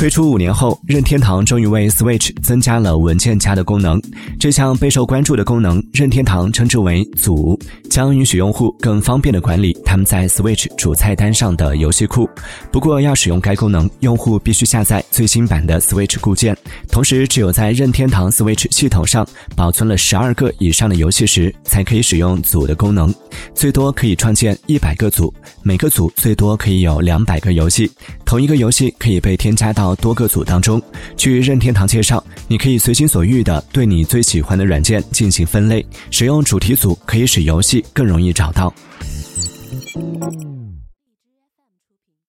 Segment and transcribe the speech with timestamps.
[0.00, 4.00] 推出五年后，任天堂终于为 Switch 增加了文件夹的功能。
[4.38, 7.60] 这项备受关注的功能，任天堂称之为“组”，
[7.90, 12.26] 将允许用户更方便地管理他们在 Switch 主菜单上的游戏库。
[12.72, 16.56] 不过，要使用该功能，用户必须下载最新版的 Switch 固件，
[16.88, 23.14] 同时只有在任天堂 Switch 系统上保存了十二个以上的游戏时，才可以使用“组”的功能。
[23.54, 25.32] 最多可以创建一百个组，
[25.62, 27.90] 每个组最多可以有两百个游戏。
[28.24, 30.80] 同一个游戏可以被添加到多个组当中。
[31.16, 38.72] 据任天堂介绍，你可以随心所欲的对你最喜欢的软件进行分类，使用主题组可以使游戏更容易找到。